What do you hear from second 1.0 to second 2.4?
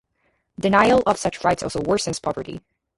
of such rights also worsens